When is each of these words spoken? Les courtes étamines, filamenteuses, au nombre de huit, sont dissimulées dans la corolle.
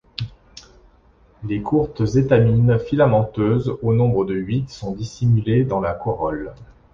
Les 1.43 1.61
courtes 1.61 2.15
étamines, 2.15 2.79
filamenteuses, 2.79 3.77
au 3.83 3.93
nombre 3.93 4.25
de 4.25 4.33
huit, 4.33 4.67
sont 4.71 4.95
dissimulées 4.95 5.63
dans 5.63 5.79
la 5.79 5.93
corolle. 5.93 6.55